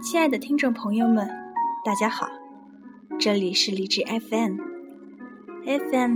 [0.00, 1.28] 亲爱的听众朋友们，
[1.84, 2.28] 大家好，
[3.18, 4.60] 这里是励志 FM，FM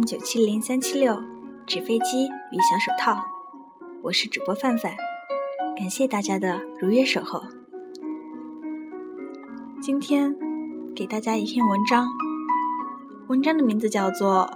[0.05, 1.21] 九七零三七六，
[1.67, 3.25] 纸飞机与小手套，
[4.01, 4.95] 我是主播范范，
[5.77, 7.43] 感谢大家的如约守候。
[9.81, 10.33] 今天
[10.95, 12.07] 给大家一篇文章，
[13.27, 14.49] 文章的名字叫做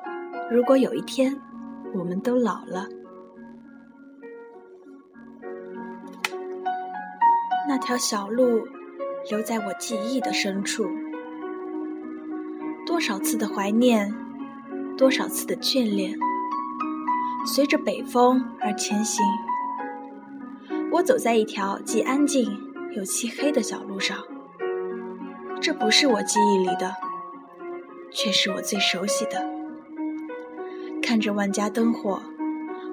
[0.54, 1.36] 《如果有一天
[1.92, 2.88] 我们都老了》。
[7.68, 8.64] 那条小路。
[9.28, 10.88] 留在我记忆的深处，
[12.86, 14.14] 多少次的怀念，
[14.96, 16.16] 多少次的眷恋，
[17.44, 19.24] 随着北风而前行。
[20.92, 22.56] 我走在一条既安静
[22.96, 24.16] 又漆黑的小路上，
[25.60, 26.94] 这不是我记忆里的，
[28.12, 29.44] 却是我最熟悉的。
[31.02, 32.22] 看着万家灯火，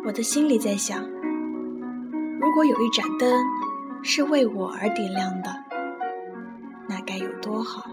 [0.04, 1.08] 我的心里在想：
[2.42, 3.32] 如果有一盏灯
[4.02, 5.63] 是为我而点亮的。
[6.88, 7.90] 那该有多好！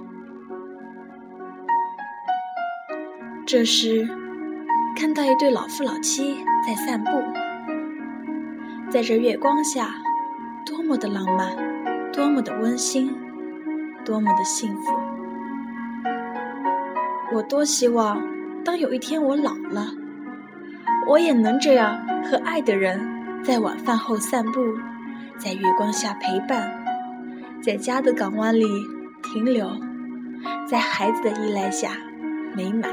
[3.47, 4.09] 这时，
[4.97, 7.11] 看到一对老夫老妻在散步，
[8.91, 9.95] 在这月光下，
[10.67, 11.57] 多么的浪漫，
[12.13, 13.13] 多么的温馨，
[14.05, 14.93] 多么的幸福！
[17.33, 18.21] 我多希望，
[18.65, 19.87] 当有一天我老了，
[21.09, 23.01] 我也能这样和爱的人
[23.43, 24.61] 在晚饭后散步，
[25.39, 26.90] 在月光下陪伴。
[27.63, 28.67] 在家的港湾里
[29.23, 29.71] 停留，
[30.67, 31.91] 在孩子的依赖下
[32.57, 32.91] 美满，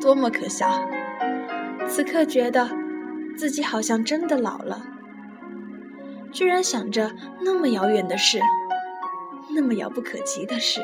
[0.00, 0.68] 多么可笑！
[1.86, 2.68] 此刻觉得
[3.36, 4.82] 自己好像真的老了，
[6.32, 8.40] 居然想着那么遥远的事，
[9.54, 10.80] 那么遥不可及的事。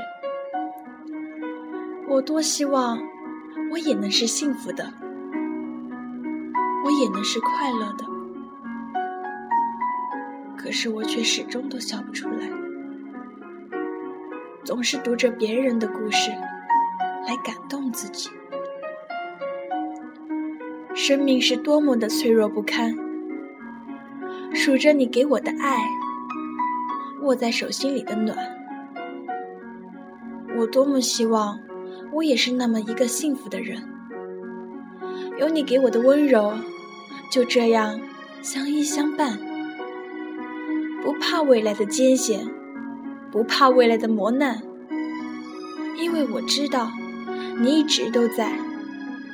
[2.09, 3.01] 我多希望
[3.73, 4.95] 我也能是幸福的，
[6.84, 8.14] 我也能是快乐的。
[10.65, 12.48] 可是我却始终都笑不出来，
[14.65, 16.31] 总是读着别人的故事
[17.29, 18.31] 来感动自己。
[20.94, 22.97] 生命是多么的脆弱不堪，
[24.55, 25.77] 数着你给我的爱，
[27.21, 28.34] 握在手心里的暖，
[30.56, 31.61] 我多么希望
[32.11, 33.87] 我也是那么一个幸福的人，
[35.38, 36.55] 有你给我的温柔，
[37.31, 38.00] 就这样
[38.41, 39.38] 相依相伴。
[41.20, 42.47] 怕未来的艰险，
[43.30, 44.62] 不怕未来的磨难，
[45.98, 46.91] 因为我知道
[47.58, 48.52] 你一直都在，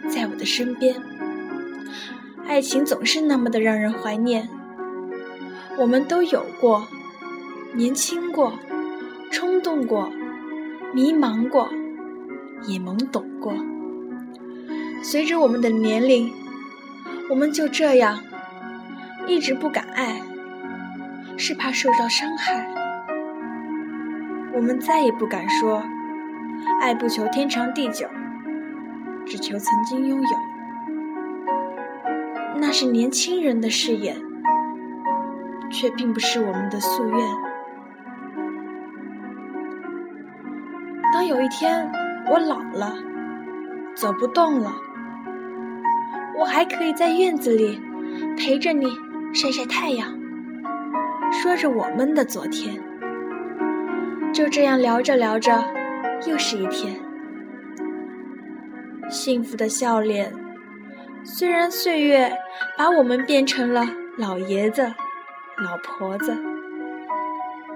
[0.08, 0.94] 在我的身边。
[2.46, 4.48] 爱情总是那么的让人怀念，
[5.78, 6.86] 我们都有过，
[7.74, 8.52] 年轻过，
[9.30, 10.10] 冲动过，
[10.92, 11.68] 迷茫过，
[12.66, 13.54] 也懵懂过。
[15.02, 16.32] 随着我们的年龄，
[17.28, 18.22] 我们就这样
[19.26, 20.20] 一直不敢爱。
[21.41, 22.67] 是怕受到伤害，
[24.53, 25.83] 我们再也不敢说
[26.83, 28.06] “爱不求天长地久，
[29.25, 30.28] 只求曾经拥有”。
[32.61, 34.15] 那是年轻人的誓言，
[35.73, 37.19] 却并不是我们的夙愿。
[41.11, 41.91] 当有一天
[42.31, 42.95] 我老了，
[43.95, 44.71] 走不动了，
[46.39, 47.81] 我还可以在院子里
[48.37, 48.87] 陪着你
[49.33, 50.19] 晒晒太阳。
[51.50, 52.81] 说着我们的昨天，
[54.33, 55.65] 就这样聊着聊着，
[56.28, 56.94] 又是一天。
[59.09, 60.33] 幸福的笑脸，
[61.25, 62.33] 虽然岁月
[62.78, 63.84] 把我们变成了
[64.16, 64.94] 老爷子、
[65.59, 66.33] 老婆子，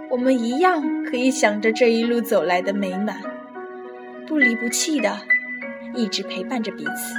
[0.09, 3.17] 我们一样可以想着这一路走来的美满，
[4.25, 5.19] 不离不弃的，
[5.97, 7.17] 一直陪伴着彼此。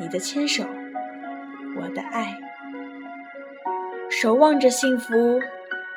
[0.00, 0.64] 你的牵手，
[1.78, 2.34] 我的爱。
[4.08, 5.40] 守望着幸福，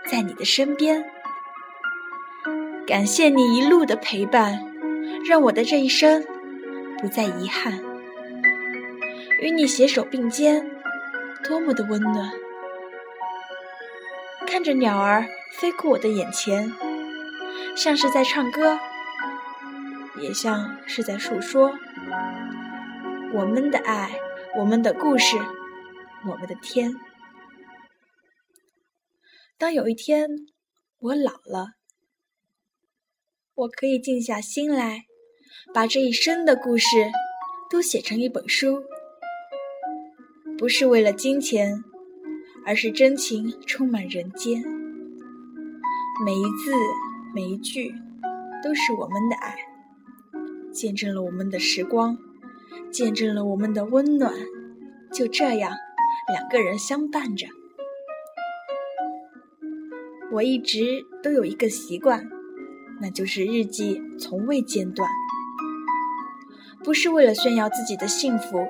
[0.09, 1.03] 在你的身边。
[2.85, 4.59] 感谢你一路的陪伴，
[5.27, 6.25] 让我的这一生
[6.99, 7.79] 不再遗憾。
[9.41, 10.69] 与你携手并肩，
[11.43, 12.31] 多么的温暖。
[14.47, 16.73] 看着鸟儿飞过我的眼前，
[17.75, 18.79] 像是在唱歌，
[20.17, 21.71] 也像是在诉说
[23.31, 24.09] 我们的爱，
[24.57, 25.37] 我们的故事，
[26.25, 26.93] 我们的天。
[29.59, 30.29] 当有一天
[30.99, 31.73] 我老了，
[33.55, 35.03] 我可以静下心来，
[35.73, 36.85] 把这一生的故事
[37.69, 38.81] 都写成一本书，
[40.57, 41.83] 不是为了金钱，
[42.65, 44.63] 而是真情充满人间。
[46.25, 46.71] 每一字
[47.35, 47.93] 每一句
[48.63, 49.57] 都是我们的爱，
[50.71, 52.17] 见证了我们的时光，
[52.93, 54.33] 见证了我们的温暖。
[55.11, 55.75] 就这样，
[56.33, 57.45] 两个人相伴着。
[60.39, 62.25] 我一直都有一个习惯，
[63.01, 65.05] 那就是日记从未间断。
[66.81, 68.65] 不是为了炫耀自己的幸福，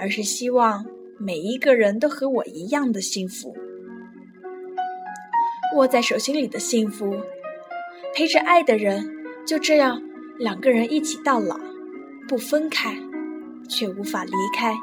[0.00, 0.86] 而是希望
[1.18, 3.54] 每一个人都和我一样的幸福。
[5.74, 7.20] 握在手心里的幸福，
[8.14, 9.06] 陪着爱的人，
[9.46, 10.02] 就这样
[10.38, 11.60] 两个人一起到老，
[12.26, 12.96] 不分开，
[13.68, 14.74] 却无法离开。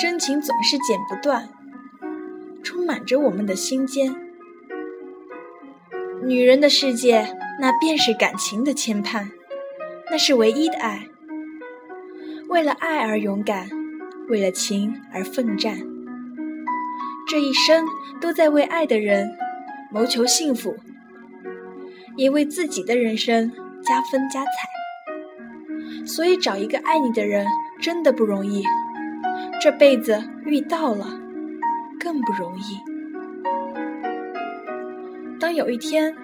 [0.00, 1.46] 真情总是剪不断。
[2.66, 4.12] 充满着我们的心间，
[6.24, 7.24] 女人的世界，
[7.60, 9.28] 那便是感情的牵绊，
[10.10, 11.06] 那是唯一的爱。
[12.48, 13.68] 为了爱而勇敢，
[14.28, 15.78] 为了情而奋战，
[17.28, 17.86] 这一生
[18.20, 19.30] 都在为爱的人
[19.92, 20.76] 谋求幸福，
[22.16, 23.48] 也为自己的人生
[23.84, 26.04] 加分加彩。
[26.04, 27.46] 所以，找一个爱你的人
[27.80, 28.64] 真的不容易，
[29.62, 31.25] 这辈子遇到了。
[31.98, 32.80] 更不容易。
[35.38, 36.14] 当有一天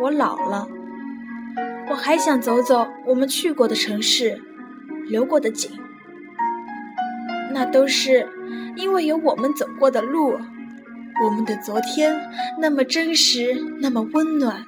[0.00, 0.68] 我老了，
[1.90, 4.40] 我还想走走我们去过的城市，
[5.06, 5.70] 流过的景，
[7.52, 8.28] 那都是
[8.76, 10.38] 因为有我们走过的路，
[11.24, 12.14] 我们的昨天
[12.58, 14.64] 那么真实，那么温暖，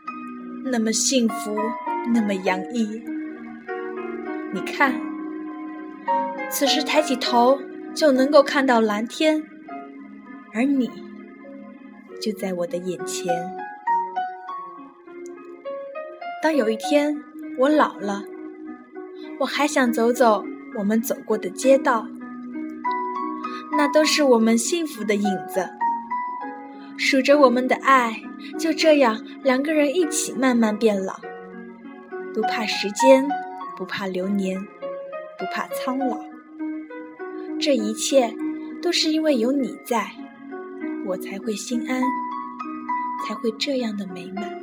[0.64, 1.56] 那么幸福，
[2.12, 3.02] 那么洋溢。
[4.52, 5.00] 你看，
[6.50, 7.58] 此时抬起头
[7.94, 9.44] 就能够看到蓝天。
[10.54, 10.90] 而你
[12.20, 13.56] 就在我的眼前。
[16.42, 17.16] 当有一天
[17.58, 18.24] 我老了，
[19.38, 20.44] 我还想走走
[20.76, 22.06] 我们走过的街道，
[23.76, 25.70] 那都是我们幸福的影子，
[26.98, 28.22] 数着我们的爱，
[28.58, 31.20] 就这样两个人一起慢慢变老，
[32.34, 33.28] 不怕时间，
[33.76, 34.60] 不怕流年，
[35.38, 36.18] 不怕苍老，
[37.60, 38.34] 这一切
[38.82, 40.21] 都是因为有你在。
[41.04, 42.02] 我才会心安，
[43.26, 44.62] 才会这样的美满。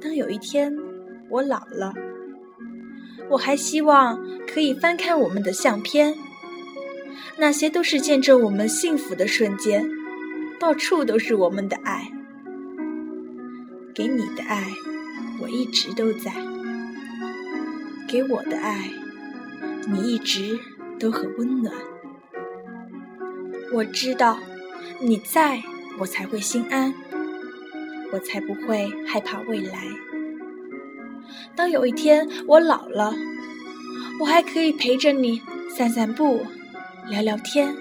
[0.00, 0.74] 当有一天
[1.28, 1.94] 我老了，
[3.30, 6.14] 我还希望可以翻看我们的相片，
[7.38, 9.88] 那些都是见证我们幸福的瞬间，
[10.58, 12.12] 到处都是我们的爱。
[13.94, 14.66] 给你的爱，
[15.42, 16.30] 我一直都在；
[18.08, 18.90] 给我的爱，
[19.90, 20.58] 你一直
[20.98, 21.74] 都很温暖。
[23.72, 24.36] 我知道
[24.98, 25.62] 你在
[25.98, 26.92] 我才会心安，
[28.12, 29.78] 我才不会害怕未来。
[31.54, 33.12] 当有一天我老了，
[34.20, 36.44] 我还可以陪着你散散步、
[37.08, 37.72] 聊聊天。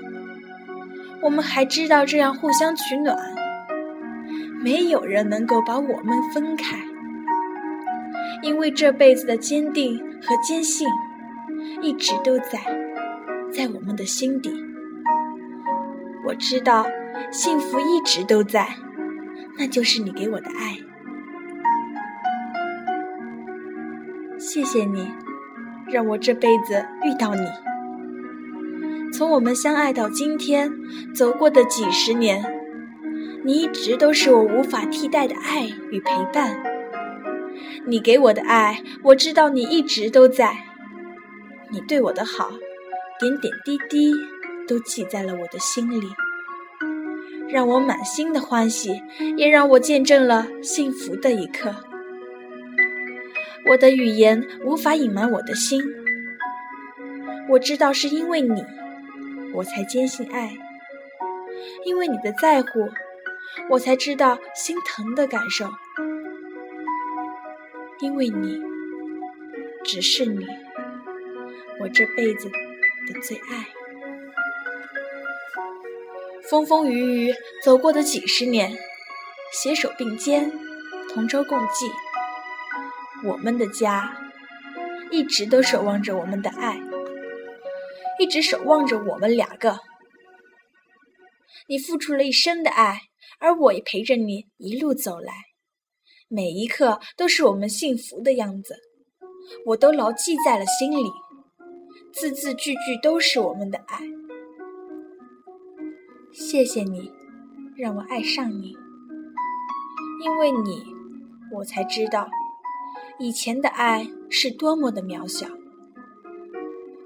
[1.23, 3.17] 我们还知道这样互相取暖，
[4.61, 6.77] 没有人能够把我们分开，
[8.43, 10.87] 因为这辈子的坚定和坚信
[11.81, 12.59] 一直都在，
[13.51, 14.68] 在我们的心底。
[16.29, 16.85] 我知道
[17.31, 18.67] 幸福一直都在，
[19.57, 20.77] 那就是你给我的爱。
[24.37, 25.11] 谢谢你，
[25.91, 27.41] 让我这辈子遇到你。
[29.11, 30.71] 从我们相爱到今天，
[31.15, 32.45] 走过的几十年，
[33.43, 36.61] 你一直都是我无法替代的爱与陪伴。
[37.87, 40.55] 你给我的爱，我知道你一直都在。
[41.71, 42.51] 你对我的好，
[43.19, 44.13] 点点滴滴。
[44.69, 46.07] 都记在了我的心里，
[47.49, 49.01] 让我满心的欢喜，
[49.35, 51.73] 也让我见证了幸福的一刻。
[53.67, 55.81] 我的语言无法隐瞒我的心，
[57.49, 58.63] 我知道是因为你，
[59.55, 60.49] 我才坚信爱；
[61.83, 62.87] 因为你的在乎，
[63.71, 65.65] 我才知道心疼的感受；
[68.01, 68.61] 因为你，
[69.83, 70.45] 只是你，
[71.81, 73.78] 我这辈子的最爱。
[76.49, 78.75] 风风雨雨走过的几十年，
[79.53, 80.51] 携手并肩，
[81.13, 81.91] 同舟共济。
[83.23, 84.17] 我们的家
[85.11, 86.79] 一直都守望着我们的爱，
[88.17, 89.77] 一直守望着我们两个。
[91.67, 93.01] 你付出了一生的爱，
[93.39, 95.33] 而我也陪着你一路走来，
[96.27, 98.75] 每一刻都是我们幸福的样子，
[99.67, 101.11] 我都牢记在了心里，
[102.11, 104.18] 字字句句都是我们的爱。
[106.31, 107.11] 谢谢你，
[107.75, 108.75] 让我爱上你。
[110.23, 110.85] 因为你，
[111.53, 112.29] 我才知道
[113.17, 115.47] 以前的爱是多么的渺小。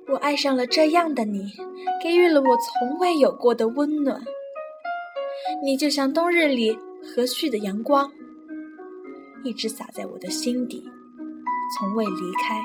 [0.09, 1.53] 我爱上了这样的你，
[2.01, 4.21] 给予了我从未有过的温暖。
[5.63, 8.11] 你就像冬日里和煦的阳光，
[9.43, 10.83] 一直洒在我的心底，
[11.77, 12.61] 从未离开。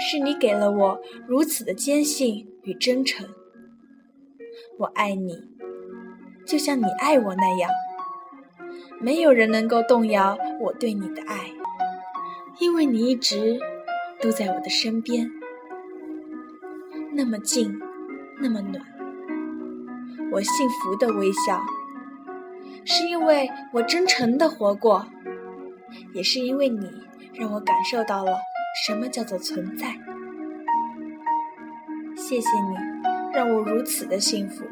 [0.00, 3.28] 是你给了我如此的坚信与真诚。
[4.78, 5.42] 我爱你，
[6.46, 7.68] 就像你爱我那样。
[9.00, 11.50] 没有人能够动摇我对你的爱，
[12.60, 13.58] 因为你一直
[14.20, 15.28] 都在我的身边，
[17.12, 17.76] 那么近，
[18.40, 18.80] 那么暖。
[20.30, 21.60] 我幸福的微笑，
[22.84, 25.08] 是因为我真诚的活过，
[26.14, 26.88] 也是因为你
[27.34, 28.38] 让我感受到了
[28.86, 29.98] 什么叫做存在。
[32.14, 32.76] 谢谢你，
[33.38, 34.64] 让我如此的幸福，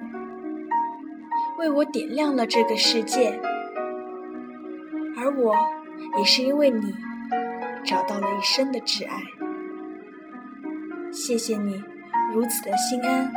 [1.56, 3.38] 为我点亮了这个世界。
[5.16, 5.54] 而我，
[6.18, 6.92] 也是因为你，
[7.84, 9.22] 找到了一生的挚爱。
[11.12, 11.80] 谢谢你，
[12.34, 13.32] 如此的心安，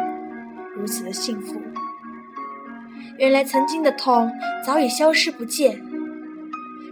[0.76, 1.62] 如此的幸福。
[3.20, 4.32] 原来曾经的痛
[4.66, 5.80] 早已消失不见。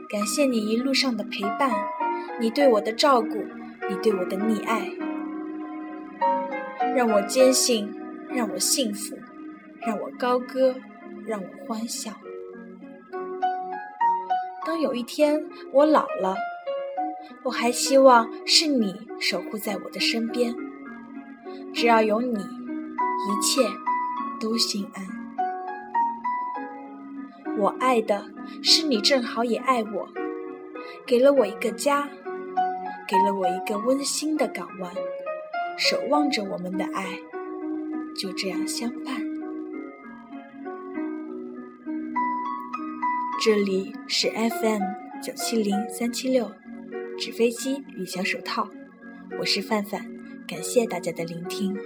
[0.07, 1.71] 感谢你一路上的陪伴，
[2.39, 3.43] 你对我的照顾，
[3.89, 4.91] 你对我的溺爱，
[6.95, 7.91] 让我坚信，
[8.29, 9.17] 让我幸福，
[9.81, 10.75] 让我高歌，
[11.25, 12.11] 让我欢笑。
[14.65, 16.35] 当有一天我老了，
[17.43, 20.53] 我还希望是你守护在我的身边。
[21.73, 23.61] 只要有你，一切
[24.39, 25.05] 都心安。
[27.57, 28.25] 我爱的
[28.61, 30.07] 是你，正好也爱我，
[31.05, 32.07] 给了我一个家，
[33.07, 34.91] 给了我一个温馨的港湾，
[35.77, 37.05] 守望着我们的爱，
[38.17, 39.15] 就这样相伴。
[43.45, 44.81] 这里是 FM
[45.21, 46.51] 九七零三七六，
[47.19, 48.67] 纸飞机与小手套，
[49.39, 50.11] 我是范范，
[50.47, 51.77] 感谢大家的聆听。